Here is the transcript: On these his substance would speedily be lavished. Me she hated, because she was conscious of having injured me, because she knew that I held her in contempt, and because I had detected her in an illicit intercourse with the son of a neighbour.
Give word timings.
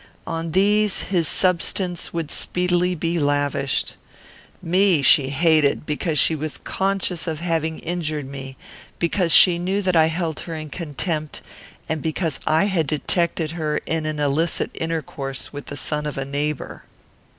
On 0.25 0.53
these 0.53 1.01
his 1.13 1.27
substance 1.27 2.11
would 2.11 2.31
speedily 2.31 2.95
be 2.95 3.19
lavished. 3.19 3.97
Me 4.59 5.03
she 5.03 5.29
hated, 5.29 5.85
because 5.85 6.17
she 6.17 6.33
was 6.35 6.57
conscious 6.57 7.27
of 7.27 7.39
having 7.39 7.77
injured 7.77 8.27
me, 8.27 8.57
because 8.97 9.31
she 9.31 9.59
knew 9.59 9.79
that 9.83 9.95
I 9.95 10.07
held 10.07 10.39
her 10.39 10.55
in 10.55 10.71
contempt, 10.71 11.43
and 11.87 12.01
because 12.01 12.39
I 12.47 12.63
had 12.63 12.87
detected 12.87 13.51
her 13.51 13.77
in 13.85 14.07
an 14.07 14.19
illicit 14.19 14.71
intercourse 14.73 15.53
with 15.53 15.67
the 15.67 15.77
son 15.77 16.07
of 16.07 16.17
a 16.17 16.25
neighbour. 16.25 16.81